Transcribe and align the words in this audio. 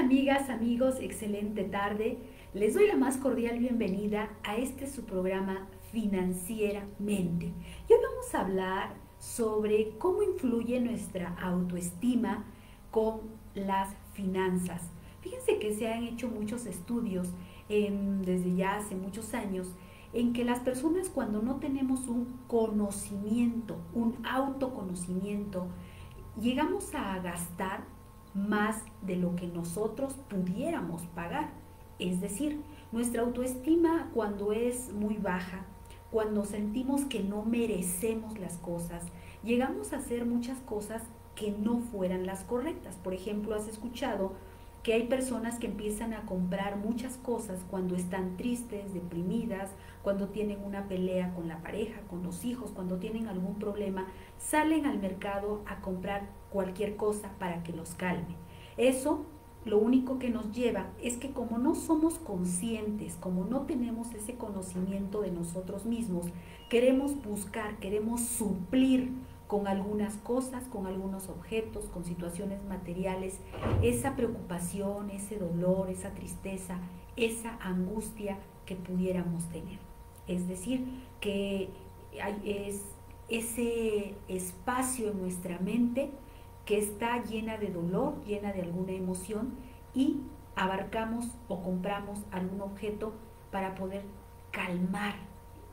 amigas, 0.00 0.48
amigos? 0.48 0.94
Excelente 0.98 1.64
tarde. 1.64 2.16
Les 2.54 2.72
doy 2.72 2.86
la 2.88 2.96
más 2.96 3.18
cordial 3.18 3.58
bienvenida 3.58 4.30
a 4.42 4.56
este 4.56 4.86
su 4.86 5.04
programa 5.04 5.68
Financieramente. 5.92 7.52
Y 7.86 7.92
hoy 7.92 7.98
vamos 8.10 8.34
a 8.34 8.40
hablar 8.40 8.94
sobre 9.18 9.90
cómo 9.98 10.22
influye 10.22 10.80
nuestra 10.80 11.36
autoestima 11.38 12.46
con 12.90 13.20
las 13.54 13.94
finanzas. 14.14 14.90
Fíjense 15.20 15.58
que 15.58 15.74
se 15.74 15.92
han 15.92 16.04
hecho 16.04 16.28
muchos 16.28 16.64
estudios 16.64 17.28
desde 17.68 18.56
ya 18.56 18.78
hace 18.78 18.94
muchos 18.94 19.34
años 19.34 19.68
en 20.14 20.32
que 20.32 20.46
las 20.46 20.60
personas 20.60 21.10
cuando 21.10 21.42
no 21.42 21.56
tenemos 21.56 22.08
un 22.08 22.40
conocimiento, 22.48 23.76
un 23.92 24.16
autoconocimiento, 24.26 25.66
llegamos 26.40 26.94
a 26.94 27.18
gastar 27.18 27.99
más 28.34 28.82
de 29.02 29.16
lo 29.16 29.36
que 29.36 29.46
nosotros 29.46 30.14
pudiéramos 30.28 31.02
pagar. 31.14 31.50
Es 31.98 32.20
decir, 32.20 32.60
nuestra 32.92 33.22
autoestima 33.22 34.10
cuando 34.14 34.52
es 34.52 34.92
muy 34.92 35.16
baja, 35.16 35.66
cuando 36.10 36.44
sentimos 36.44 37.04
que 37.04 37.22
no 37.22 37.44
merecemos 37.44 38.38
las 38.38 38.56
cosas, 38.58 39.04
llegamos 39.44 39.92
a 39.92 39.98
hacer 39.98 40.24
muchas 40.26 40.58
cosas 40.60 41.02
que 41.34 41.52
no 41.52 41.78
fueran 41.78 42.26
las 42.26 42.44
correctas. 42.44 42.96
Por 42.96 43.14
ejemplo, 43.14 43.54
has 43.54 43.68
escuchado 43.68 44.32
que 44.82 44.94
hay 44.94 45.04
personas 45.08 45.58
que 45.58 45.66
empiezan 45.66 46.14
a 46.14 46.22
comprar 46.22 46.76
muchas 46.76 47.16
cosas 47.18 47.64
cuando 47.70 47.96
están 47.96 48.36
tristes, 48.36 48.94
deprimidas, 48.94 49.70
cuando 50.02 50.28
tienen 50.28 50.64
una 50.64 50.88
pelea 50.88 51.34
con 51.34 51.48
la 51.48 51.62
pareja, 51.62 52.00
con 52.08 52.22
los 52.22 52.44
hijos, 52.44 52.70
cuando 52.70 52.96
tienen 52.96 53.28
algún 53.28 53.56
problema, 53.58 54.06
salen 54.38 54.86
al 54.86 54.98
mercado 54.98 55.62
a 55.66 55.80
comprar 55.80 56.30
cualquier 56.50 56.96
cosa 56.96 57.30
para 57.38 57.62
que 57.62 57.72
los 57.72 57.94
calme. 57.94 58.36
Eso 58.78 59.26
lo 59.66 59.78
único 59.78 60.18
que 60.18 60.30
nos 60.30 60.52
lleva 60.52 60.86
es 61.02 61.18
que 61.18 61.32
como 61.32 61.58
no 61.58 61.74
somos 61.74 62.14
conscientes, 62.14 63.16
como 63.16 63.44
no 63.44 63.62
tenemos 63.62 64.14
ese 64.14 64.36
conocimiento 64.36 65.20
de 65.20 65.30
nosotros 65.30 65.84
mismos, 65.84 66.26
queremos 66.70 67.22
buscar, 67.22 67.78
queremos 67.78 68.22
suplir 68.22 69.12
con 69.50 69.66
algunas 69.66 70.14
cosas, 70.18 70.62
con 70.68 70.86
algunos 70.86 71.28
objetos, 71.28 71.86
con 71.86 72.04
situaciones 72.04 72.62
materiales, 72.66 73.40
esa 73.82 74.14
preocupación, 74.14 75.10
ese 75.10 75.38
dolor, 75.38 75.90
esa 75.90 76.10
tristeza, 76.10 76.78
esa 77.16 77.56
angustia 77.60 78.38
que 78.64 78.76
pudiéramos 78.76 79.48
tener. 79.48 79.80
Es 80.28 80.46
decir, 80.46 80.86
que 81.20 81.68
es 82.44 82.84
ese 83.28 84.14
espacio 84.28 85.10
en 85.10 85.20
nuestra 85.20 85.58
mente 85.58 86.12
que 86.64 86.78
está 86.78 87.20
llena 87.24 87.58
de 87.58 87.72
dolor, 87.72 88.22
llena 88.24 88.52
de 88.52 88.62
alguna 88.62 88.92
emoción 88.92 89.54
y 89.92 90.20
abarcamos 90.54 91.26
o 91.48 91.60
compramos 91.60 92.20
algún 92.30 92.60
objeto 92.60 93.14
para 93.50 93.74
poder 93.74 94.04
calmar 94.52 95.16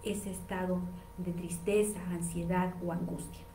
ese 0.03 0.31
estado 0.31 0.79
de 1.19 1.31
tristeza, 1.31 1.99
ansiedad 2.09 2.73
o 2.83 2.91
angustia. 2.91 3.46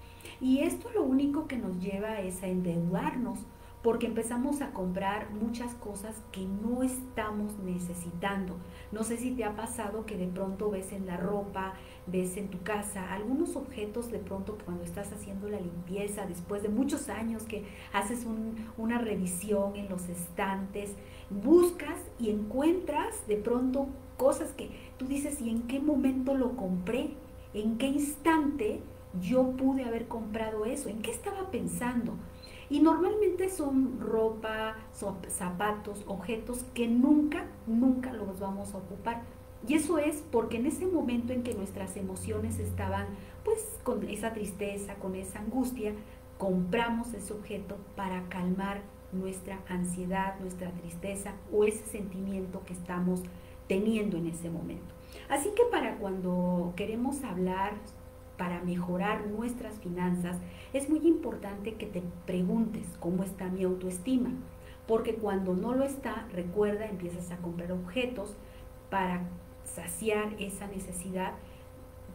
Y 0.42 0.58
esto 0.58 0.90
lo 0.92 1.04
único 1.04 1.46
que 1.46 1.56
nos 1.56 1.78
lleva 1.78 2.20
es 2.20 2.42
a 2.42 2.48
endeudarnos 2.48 3.38
porque 3.80 4.06
empezamos 4.06 4.60
a 4.60 4.72
comprar 4.72 5.30
muchas 5.30 5.72
cosas 5.74 6.16
que 6.32 6.44
no 6.44 6.82
estamos 6.82 7.56
necesitando. 7.60 8.56
No 8.90 9.04
sé 9.04 9.18
si 9.18 9.30
te 9.30 9.44
ha 9.44 9.54
pasado 9.54 10.04
que 10.04 10.16
de 10.16 10.26
pronto 10.26 10.68
ves 10.68 10.92
en 10.92 11.06
la 11.06 11.16
ropa, 11.16 11.74
ves 12.08 12.36
en 12.36 12.48
tu 12.48 12.60
casa 12.62 13.12
algunos 13.12 13.54
objetos 13.54 14.10
de 14.10 14.18
pronto 14.18 14.58
cuando 14.64 14.82
estás 14.82 15.12
haciendo 15.12 15.48
la 15.48 15.60
limpieza, 15.60 16.26
después 16.26 16.64
de 16.64 16.70
muchos 16.70 17.08
años 17.08 17.44
que 17.44 17.64
haces 17.92 18.26
una 18.76 18.98
revisión 18.98 19.76
en 19.76 19.88
los 19.88 20.08
estantes, 20.08 20.90
buscas 21.30 21.98
y 22.18 22.30
encuentras 22.30 23.28
de 23.28 23.36
pronto 23.36 23.86
cosas 24.16 24.50
que 24.52 24.70
tú 24.96 25.06
dices, 25.06 25.40
¿y 25.40 25.50
en 25.50 25.62
qué 25.68 25.78
momento 25.78 26.34
lo 26.34 26.56
compré? 26.56 27.10
¿En 27.54 27.78
qué 27.78 27.86
instante 27.86 28.80
yo 29.20 29.52
pude 29.56 29.84
haber 29.84 30.08
comprado 30.08 30.64
eso? 30.64 30.88
¿En 30.88 31.02
qué 31.02 31.10
estaba 31.10 31.50
pensando? 31.50 32.14
Y 32.70 32.80
normalmente 32.80 33.50
son 33.50 34.00
ropa, 34.00 34.76
son 34.94 35.16
zapatos, 35.28 36.04
objetos 36.06 36.64
que 36.74 36.88
nunca, 36.88 37.44
nunca 37.66 38.12
los 38.12 38.40
vamos 38.40 38.72
a 38.74 38.78
ocupar. 38.78 39.22
Y 39.68 39.74
eso 39.74 39.98
es 39.98 40.24
porque 40.32 40.56
en 40.56 40.66
ese 40.66 40.86
momento 40.86 41.32
en 41.32 41.42
que 41.42 41.54
nuestras 41.54 41.96
emociones 41.96 42.58
estaban 42.58 43.06
pues 43.44 43.78
con 43.82 44.08
esa 44.08 44.32
tristeza, 44.32 44.94
con 44.94 45.14
esa 45.14 45.40
angustia, 45.40 45.92
compramos 46.38 47.12
ese 47.14 47.32
objeto 47.32 47.76
para 47.94 48.28
calmar 48.28 48.80
nuestra 49.12 49.60
ansiedad, 49.68 50.38
nuestra 50.40 50.70
tristeza 50.70 51.34
o 51.52 51.64
ese 51.64 51.84
sentimiento 51.86 52.62
que 52.64 52.72
estamos 52.72 53.20
teniendo 53.68 54.16
en 54.16 54.26
ese 54.26 54.50
momento. 54.50 54.94
Así 55.28 55.50
que 55.54 55.62
para 55.70 55.98
cuando 55.98 56.72
queremos 56.74 57.22
hablar 57.22 57.74
para 58.36 58.62
mejorar 58.62 59.26
nuestras 59.26 59.74
finanzas, 59.80 60.38
es 60.72 60.88
muy 60.88 61.06
importante 61.06 61.74
que 61.74 61.86
te 61.86 62.02
preguntes 62.26 62.86
cómo 63.00 63.22
está 63.24 63.48
mi 63.48 63.64
autoestima, 63.64 64.30
porque 64.86 65.14
cuando 65.14 65.54
no 65.54 65.74
lo 65.74 65.84
está, 65.84 66.26
recuerda, 66.32 66.86
empiezas 66.86 67.30
a 67.30 67.36
comprar 67.36 67.72
objetos 67.72 68.36
para 68.90 69.22
saciar 69.64 70.34
esa 70.38 70.66
necesidad, 70.66 71.32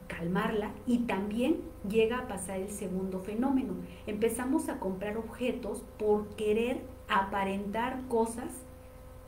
calmarla 0.08 0.72
y 0.86 1.00
también 1.00 1.62
llega 1.88 2.20
a 2.20 2.28
pasar 2.28 2.60
el 2.60 2.70
segundo 2.70 3.20
fenómeno. 3.20 3.74
Empezamos 4.06 4.70
a 4.70 4.80
comprar 4.80 5.18
objetos 5.18 5.84
por 5.98 6.28
querer 6.36 6.82
aparentar 7.10 8.08
cosas 8.08 8.64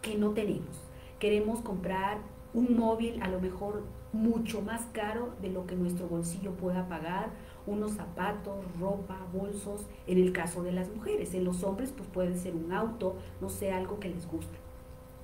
que 0.02 0.18
no 0.18 0.32
tenemos. 0.32 0.90
Queremos 1.20 1.62
comprar 1.62 2.20
un 2.54 2.78
móvil 2.78 3.22
a 3.22 3.28
lo 3.28 3.40
mejor 3.40 3.84
mucho 4.12 4.62
más 4.62 4.86
caro 4.92 5.34
de 5.42 5.50
lo 5.50 5.68
que 5.68 5.76
nuestro 5.76 6.08
bolsillo 6.08 6.54
pueda 6.54 6.88
pagar, 6.88 7.30
unos 7.68 7.92
zapatos, 7.92 8.66
ropa, 8.80 9.18
bolsos, 9.32 9.86
en 10.08 10.18
el 10.18 10.32
caso 10.32 10.64
de 10.64 10.72
las 10.72 10.90
mujeres. 10.90 11.34
En 11.34 11.44
los 11.44 11.64
hombres 11.64 11.94
pues 11.96 12.10
puede 12.10 12.36
ser 12.36 12.56
un 12.56 12.72
auto, 12.72 13.16
no 13.42 13.50
sé, 13.50 13.72
algo 13.72 14.00
que 14.00 14.10
les 14.10 14.28
guste. 14.28 14.58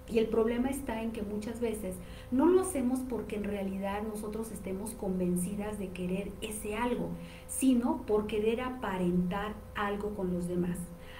Y 0.08 0.20
el 0.20 0.28
problema 0.28 0.70
está 0.70 1.02
en 1.02 1.12
que 1.12 1.24
muchas 1.24 1.60
veces 1.60 1.96
no 2.30 2.46
lo 2.46 2.62
hacemos 2.62 3.00
porque 3.10 3.38
en 3.38 3.44
realidad 3.44 4.04
nosotros 4.04 4.52
estemos 4.52 4.92
convencidas 4.92 5.80
de 5.80 5.90
querer 5.90 6.32
ese 6.42 6.76
algo, 6.76 7.10
sino 7.48 8.04
por 8.04 8.28
querer 8.28 8.62
aparentar 8.62 9.56
algo 9.74 10.14
con 10.14 10.32
los 10.32 10.48
demás. 10.48 10.78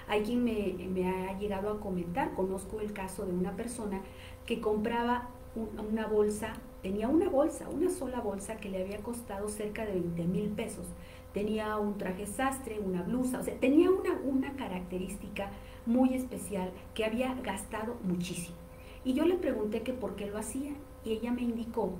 Hay 0.08 0.22
quien 0.22 0.44
me, 0.44 1.08
ha 1.08 1.38
llegado 1.38 1.70
a 1.70 1.80
comentar, 1.80 2.34
conozco 2.34 2.80
el 2.80 2.92
caso 2.92 3.26
de 3.26 3.32
una 3.32 3.56
persona 3.56 4.02
que 4.44 4.60
compraba 4.60 5.28
una 5.54 6.06
bolsa, 6.06 6.52
tenía 6.82 7.08
una 7.08 7.28
bolsa, 7.28 7.68
una 7.68 7.90
sola 7.90 8.20
bolsa 8.20 8.58
que 8.58 8.68
le 8.68 8.82
había 8.82 8.98
costado 8.98 9.48
cerca 9.48 9.84
de 9.84 9.92
20 9.92 10.24
mil 10.24 10.48
pesos. 10.50 10.86
Tenía 11.32 11.76
un 11.78 11.98
traje 11.98 12.26
sastre, 12.26 12.78
una 12.78 13.02
blusa, 13.02 13.40
o 13.40 13.42
sea, 13.42 13.58
tenía 13.58 13.90
una, 13.90 14.12
una 14.24 14.54
característica 14.54 15.50
muy 15.86 16.14
especial 16.14 16.70
que 16.94 17.04
había 17.04 17.34
gastado 17.42 17.96
muchísimo. 18.04 18.56
Y 19.04 19.14
yo 19.14 19.24
le 19.24 19.36
pregunté 19.36 19.82
que 19.82 19.92
por 19.92 20.16
qué 20.16 20.26
lo 20.26 20.38
hacía 20.38 20.72
y 21.04 21.12
ella 21.12 21.32
me 21.32 21.42
indicó 21.42 21.92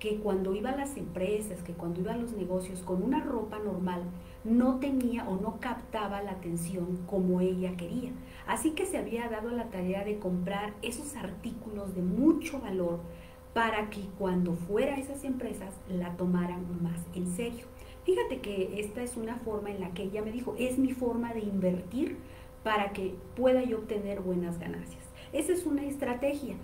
que 0.00 0.16
cuando 0.16 0.54
iba 0.54 0.70
a 0.70 0.76
las 0.76 0.96
empresas, 0.96 1.62
que 1.62 1.74
cuando 1.74 2.00
iba 2.00 2.14
a 2.14 2.16
los 2.16 2.32
negocios 2.32 2.80
con 2.80 3.02
una 3.02 3.20
ropa 3.20 3.58
normal, 3.58 4.02
no 4.42 4.80
tenía 4.80 5.28
o 5.28 5.36
no 5.36 5.60
captaba 5.60 6.22
la 6.22 6.32
atención 6.32 6.98
como 7.06 7.40
ella 7.40 7.76
quería. 7.76 8.10
Así 8.46 8.70
que 8.70 8.86
se 8.86 8.96
había 8.96 9.28
dado 9.28 9.50
la 9.50 9.68
tarea 9.68 10.02
de 10.02 10.18
comprar 10.18 10.72
esos 10.80 11.14
artículos 11.16 11.94
de 11.94 12.02
mucho 12.02 12.60
valor 12.60 13.00
para 13.52 13.90
que 13.90 14.00
cuando 14.18 14.54
fuera 14.54 14.94
a 14.94 14.98
esas 14.98 15.22
empresas 15.24 15.74
la 15.88 16.16
tomaran 16.16 16.64
más 16.82 17.00
en 17.14 17.26
serio. 17.36 17.66
Fíjate 18.04 18.40
que 18.40 18.80
esta 18.80 19.02
es 19.02 19.16
una 19.16 19.36
forma 19.36 19.70
en 19.70 19.80
la 19.80 19.90
que 19.90 20.04
ella 20.04 20.22
me 20.22 20.32
dijo, 20.32 20.54
es 20.58 20.78
mi 20.78 20.92
forma 20.92 21.34
de 21.34 21.40
invertir 21.40 22.16
para 22.64 22.92
que 22.92 23.14
pueda 23.36 23.62
yo 23.62 23.78
obtener 23.78 24.20
buenas 24.20 24.58
ganancias. 24.58 25.02
Esa 25.32 25.52
es 25.52 25.66
una 25.66 25.84
estrategia. 25.84 26.56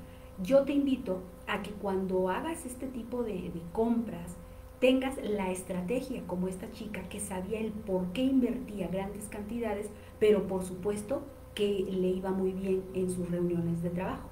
Yo 0.43 0.65
te 0.65 0.75
invito 0.75 1.23
a 1.47 1.63
que 1.63 1.71
cuando 1.71 2.29
hagas 2.29 2.67
este 2.67 2.87
tipo 2.87 3.23
de, 3.23 3.51
compras, 3.73 4.37
tengas 4.81 5.17
la 5.23 5.51
estrategia 5.51 6.23
como 6.27 6.47
esta 6.47 6.71
chica 6.73 7.09
que 7.09 7.21
sabía 7.21 7.59
el 7.59 7.73
por 7.73 8.13
qué 8.13 8.23
invertía 8.23 8.89
grandes 8.89 9.29
cantidades, 9.29 9.89
pero 10.21 10.47
por 10.47 10.63
supuesto 10.63 11.23
que 11.55 11.87
le 11.89 12.09
iba 12.09 12.33
muy 12.33 12.53
bien 12.53 12.83
en 12.93 13.11
sus 13.11 13.31
reuniones 13.31 13.83
de 13.83 13.89
trabajo. 13.89 14.29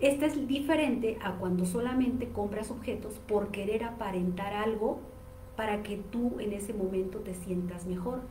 Esta 0.00 0.24
es 0.24 0.48
diferente 0.48 1.18
a 1.22 1.34
cuando 1.34 1.66
solamente 1.66 2.30
compras 2.30 2.70
objetos 2.70 3.18
por 3.28 3.48
querer 3.48 3.84
aparentar 3.84 4.54
algo 4.54 5.00
para 5.54 5.82
que 5.82 5.98
tú 5.98 6.40
en 6.40 6.54
ese 6.54 6.72
momento 6.72 7.18
te 7.18 7.34
sientas 7.34 7.84
mejor. 7.84 8.22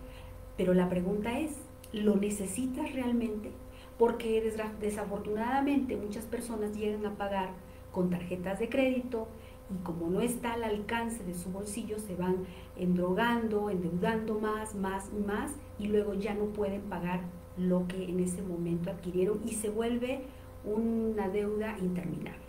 Pero 0.57 0.73
la 0.73 0.89
pregunta 0.89 1.37
es, 1.37 1.51
¿lo 1.93 2.15
necesitas 2.15 2.91
realmente? 2.93 3.51
Porque 3.99 4.41
desafortunadamente 4.81 5.95
muchas 5.95 6.25
personas 6.25 6.75
llegan 6.75 7.05
a 7.05 7.15
pagar 7.15 7.49
con 7.91 8.09
tarjetas 8.09 8.57
de 8.57 8.69
crédito, 8.69 9.27
y 9.69 9.83
como 9.83 10.09
no 10.09 10.21
está 10.21 10.53
al 10.53 10.63
alcance 10.63 11.23
de 11.23 11.35
su 11.35 11.51
bolsillo, 11.51 11.99
se 11.99 12.15
van 12.15 12.45
endrogando, 12.75 13.69
endeudando 13.69 14.39
más, 14.39 14.73
más 14.73 15.09
y 15.15 15.19
más 15.19 15.51
y 15.77 15.87
luego 15.87 16.15
ya 16.15 16.33
no 16.33 16.45
pueden 16.45 16.81
pagar 16.83 17.21
lo 17.57 17.87
que 17.87 18.05
en 18.05 18.19
ese 18.19 18.41
momento 18.41 18.89
adquirieron 18.89 19.41
y 19.45 19.53
se 19.53 19.69
vuelve 19.69 20.21
una 20.63 21.29
deuda 21.29 21.77
interminable. 21.79 22.41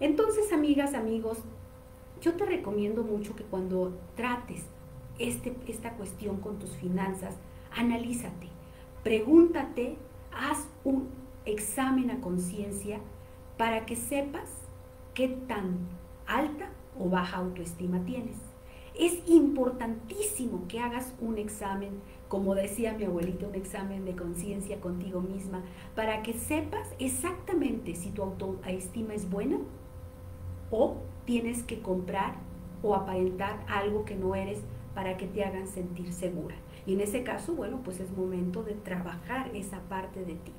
Entonces, 0.00 0.52
amigas, 0.52 0.94
amigos, 0.94 1.38
yo 2.20 2.34
te 2.34 2.44
recomiendo 2.44 3.02
mucho 3.02 3.34
que 3.34 3.44
cuando 3.44 3.92
trates 4.16 4.64
este, 5.18 5.54
esta 5.66 5.92
cuestión 5.94 6.40
con 6.40 6.58
tus 6.58 6.70
finanzas, 6.70 7.36
analízate, 7.76 8.48
pregúntate, 9.02 9.96
haz 10.36 10.66
un 10.84 11.08
examen 11.44 12.10
a 12.10 12.20
conciencia 12.20 13.00
para 13.56 13.86
que 13.86 13.96
sepas 13.96 14.50
qué 15.14 15.28
tan 15.28 15.78
alta 16.26 16.70
o 16.98 17.08
baja 17.08 17.38
autoestima 17.38 18.04
tienes. 18.04 18.36
Es 18.94 19.28
importantísimo 19.28 20.68
que 20.68 20.78
hagas 20.78 21.12
un 21.20 21.38
examen, 21.38 22.00
como 22.28 22.54
decía 22.54 22.92
mi 22.92 23.04
abuelita, 23.04 23.48
un 23.48 23.56
examen 23.56 24.04
de 24.04 24.14
conciencia 24.14 24.80
contigo 24.80 25.20
misma, 25.20 25.64
para 25.96 26.22
que 26.22 26.32
sepas 26.32 26.88
exactamente 27.00 27.96
si 27.96 28.10
tu 28.10 28.22
autoestima 28.22 29.14
es 29.14 29.28
buena 29.28 29.58
o 30.70 30.98
tienes 31.24 31.64
que 31.64 31.80
comprar 31.80 32.36
o 32.82 32.94
aparentar 32.94 33.64
algo 33.68 34.04
que 34.04 34.14
no 34.14 34.36
eres 34.36 34.60
para 34.94 35.16
que 35.16 35.26
te 35.26 35.44
hagan 35.44 35.66
sentir 35.66 36.12
segura. 36.12 36.54
Y 36.86 36.94
en 36.94 37.00
ese 37.00 37.22
caso, 37.22 37.54
bueno, 37.54 37.80
pues 37.84 38.00
es 38.00 38.10
momento 38.16 38.62
de 38.62 38.74
trabajar 38.74 39.50
esa 39.54 39.80
parte 39.88 40.24
de 40.24 40.34
ti. 40.34 40.52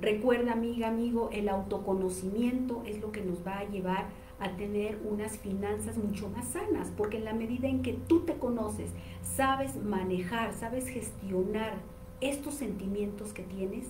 Recuerda, 0.00 0.52
amiga, 0.52 0.88
amigo, 0.88 1.28
el 1.32 1.48
autoconocimiento 1.48 2.82
es 2.86 3.00
lo 3.00 3.12
que 3.12 3.20
nos 3.20 3.46
va 3.46 3.58
a 3.58 3.68
llevar 3.68 4.06
a 4.40 4.56
tener 4.56 4.98
unas 5.04 5.38
finanzas 5.38 5.98
mucho 5.98 6.30
más 6.30 6.48
sanas, 6.48 6.90
porque 6.96 7.18
en 7.18 7.26
la 7.26 7.34
medida 7.34 7.68
en 7.68 7.82
que 7.82 7.92
tú 7.92 8.20
te 8.20 8.38
conoces, 8.38 8.90
sabes 9.22 9.76
manejar, 9.76 10.54
sabes 10.54 10.88
gestionar 10.88 11.74
estos 12.22 12.54
sentimientos 12.54 13.34
que 13.34 13.42
tienes, 13.42 13.86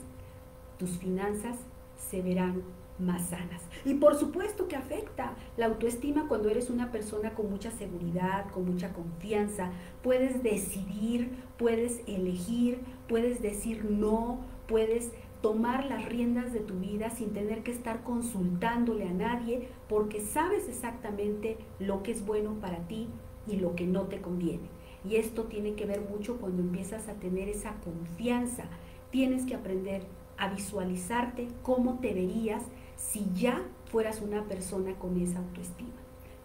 tus 0.79 0.99
finanzas 0.99 1.57
se 1.97 2.23
verán 2.23 2.63
más 3.01 3.29
sanas. 3.29 3.63
Y 3.85 3.95
por 3.95 4.15
supuesto 4.15 4.69
que 4.69 4.77
afecta 4.77 5.35
la 5.57 5.67
autoestima 5.67 6.29
cuando 6.29 6.49
eres 6.49 6.71
una 6.71 6.93
persona 6.93 7.35
con 7.35 7.51
mucha 7.51 7.71
seguridad, 7.71 8.51
con 8.51 8.65
mucha 8.65 8.93
confianza. 8.93 9.71
Puedes 10.03 10.43
decidir, 10.43 11.31
puedes 11.57 12.03
elegir, 12.07 12.81
puedes 13.09 13.41
decir 13.43 13.85
no, 13.85 14.39
puedes 14.67 15.11
tomar 15.41 15.87
las 15.87 16.05
riendas 16.07 16.53
de 16.53 16.61
tu 16.61 16.75
vida 16.75 17.11
sin 17.11 17.33
tener 17.33 17.63
que 17.63 17.71
estar 17.71 18.03
consultándole 18.03 19.09
a 19.09 19.13
nadie 19.13 19.69
porque 19.89 20.21
sabes 20.21 20.69
exactamente 20.69 21.57
lo 21.79 22.03
que 22.03 22.13
es 22.13 22.25
bueno 22.27 22.55
para 22.61 22.87
ti 22.87 23.09
y 23.47 23.57
lo 23.57 23.75
que 23.75 23.87
no 23.87 24.03
te 24.03 24.21
conviene. 24.21 24.69
Y 25.09 25.17
esto 25.17 25.45
tiene 25.45 25.75
que 25.75 25.87
ver 25.87 26.03
mucho 26.03 26.37
cuando 26.37 26.63
empiezas 26.63 27.09
a 27.09 27.15
tener 27.15 27.49
esa 27.49 27.75
confianza. 27.77 28.65
Tienes 29.11 29.47
que 29.47 29.55
aprender 29.55 30.03
a 30.41 30.49
visualizarte 30.49 31.49
cómo 31.63 32.01
te 32.01 32.13
verías 32.13 32.65
si 32.97 33.27
ya 33.35 33.63
fueras 33.85 34.21
una 34.21 34.45
persona 34.45 34.95
con 34.95 35.21
esa 35.21 35.39
autoestima. 35.39 35.91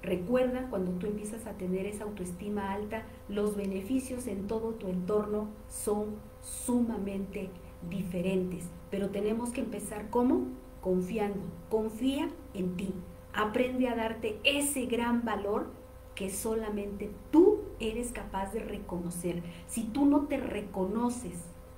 Recuerda, 0.03 0.67
cuando 0.69 0.91
tú 0.91 1.07
empiezas 1.07 1.47
a 1.47 1.53
tener 1.53 1.87
esa 1.87 2.03
autoestima 2.03 2.73
alta, 2.73 3.03
los 3.27 3.55
beneficios 3.55 4.27
en 4.27 4.45
todo 4.45 4.73
tu 4.73 4.87
entorno 4.87 5.47
son 5.67 6.17
sumamente 6.41 7.49
diferentes. 7.89 8.65
Pero 8.91 9.09
tenemos 9.09 9.49
que 9.49 9.61
empezar 9.61 10.11
como 10.11 10.43
confiando. 10.81 11.39
Confía 11.71 12.29
en 12.53 12.75
ti. 12.75 12.93
Aprende 13.33 13.87
a 13.87 13.95
darte 13.95 14.39
ese 14.43 14.85
gran 14.85 15.25
valor 15.25 15.67
que 16.13 16.29
solamente 16.29 17.09
tú 17.31 17.61
eres 17.79 18.11
capaz 18.11 18.53
de 18.53 18.59
reconocer. 18.59 19.41
Si 19.67 19.83
tú 19.83 20.05
no 20.05 20.27
te 20.27 20.37
reconoces 20.37 21.33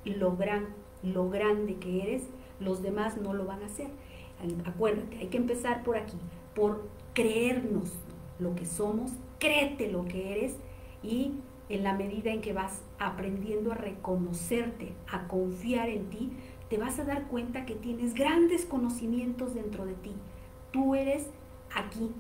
lo 0.06 0.36
gran 0.36 0.68
lo 1.04 1.30
grande 1.30 1.76
que 1.76 2.04
eres, 2.04 2.24
los 2.60 2.82
demás 2.82 3.18
no 3.18 3.34
lo 3.34 3.46
van 3.46 3.64
a 3.64 3.68
hacer. 3.68 3.88
Acuérdate, 4.66 5.18
hay 5.18 5.28
que 5.28 5.38
empezar 5.38 5.84
por 5.84 5.98
aquí, 5.98 6.18
por 6.56 6.88
creernos 7.14 7.94
lo 8.40 8.56
que 8.56 8.66
somos, 8.66 9.12
créete 9.40 9.92
lo 9.92 10.06
que 10.06 10.34
eres 10.34 10.56
y 11.02 11.34
en 11.70 11.84
la 11.84 11.94
medida 11.94 12.32
en 12.32 12.42
que 12.42 12.54
vas 12.54 12.82
aprendiendo 13.00 13.72
a 13.72 13.76
reconocerte, 13.76 14.94
a 15.12 15.28
confiar 15.28 15.90
en 15.90 16.10
ti, 16.10 16.32
te 16.70 16.78
vas 16.78 17.00
a 17.00 17.06
dar 17.06 17.28
cuenta 17.28 17.66
que 17.66 17.76
tienes 17.76 18.14
grandes 18.14 18.66
conocimientos 18.66 19.54
dentro 19.54 19.86
de 19.86 19.94
ti. 19.96 20.14
Tú 20.72 20.96
eres 20.96 21.28
aquí 21.74 22.12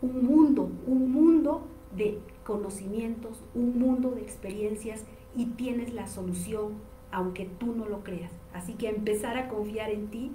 un 0.00 0.24
mundo, 0.24 0.70
un 0.86 1.10
mundo 1.12 1.66
de 1.96 2.18
conocimientos, 2.44 3.42
un 3.54 3.78
mundo 3.78 4.10
de 4.10 4.22
experiencias 4.22 5.04
y 5.34 5.46
tienes 5.46 5.92
la 5.92 6.06
solución 6.06 6.74
aunque 7.14 7.46
tú 7.46 7.74
no 7.74 7.86
lo 7.86 8.02
creas. 8.02 8.32
Así 8.52 8.74
que 8.74 8.88
empezar 8.88 9.38
a 9.38 9.48
confiar 9.48 9.90
en 9.90 10.08
ti 10.08 10.32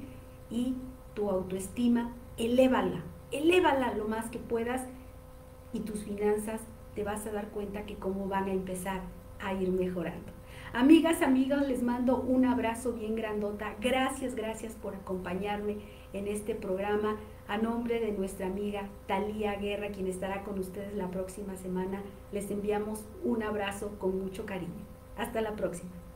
y 0.50 0.76
tu 1.14 1.30
autoestima, 1.30 2.14
elévala, 2.38 3.04
elévala 3.32 3.94
lo 3.94 4.08
más 4.08 4.30
que 4.30 4.40
puedas 4.40 4.86
y 5.74 5.82
tus 5.82 6.04
finanzas 6.06 6.62
te 6.96 7.04
vas 7.04 7.28
a 7.28 7.32
dar 7.32 7.50
cuenta 7.50 7.86
que 7.86 7.96
cómo 7.96 8.28
van 8.28 8.46
a 8.46 8.54
empezar 8.54 9.02
a 9.42 9.54
ir 9.54 9.70
mejorando. 9.72 10.32
Amigas, 10.72 11.22
amigos, 11.22 11.68
les 11.68 11.84
mando 11.84 12.22
un 12.22 12.46
abrazo 12.46 12.94
bien 12.94 13.16
grandota. 13.16 13.76
Gracias, 13.82 14.36
gracias 14.36 14.74
por 14.74 14.96
acompañarme 14.96 15.80
en 16.14 16.28
este 16.28 16.56
programa. 16.56 17.18
A 17.50 17.58
nombre 17.58 18.00
de 18.00 18.12
nuestra 18.12 18.48
amiga 18.48 18.88
Talía 19.08 19.56
Guerra, 19.56 19.90
quien 19.90 20.08
estará 20.08 20.44
con 20.44 20.60
ustedes 20.60 20.94
la 20.96 21.10
próxima 21.10 21.58
semana, 21.58 22.04
les 22.32 22.50
enviamos 22.52 23.04
un 23.24 23.44
abrazo 23.44 23.98
con 24.00 24.18
mucho 24.22 24.46
cariño. 24.46 24.86
Hasta 25.18 25.42
la 25.42 25.56
próxima. 25.56 26.09